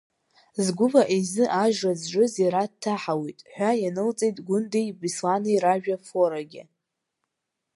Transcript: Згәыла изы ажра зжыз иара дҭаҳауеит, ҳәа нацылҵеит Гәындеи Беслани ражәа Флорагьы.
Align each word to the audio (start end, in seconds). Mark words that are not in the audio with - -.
Згәыла 0.63 1.03
изы 1.17 1.45
ажра 1.63 1.93
зжыз 1.99 2.33
иара 2.43 2.71
дҭаҳауеит, 2.71 3.39
ҳәа 3.53 3.69
нацылҵеит 3.93 4.37
Гәындеи 4.45 4.89
Беслани 4.99 5.61
ражәа 5.63 5.97
Флорагьы. 6.05 6.63